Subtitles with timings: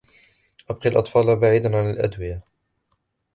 [0.69, 2.41] أبق الأطفال بعيدا عن الأدوية.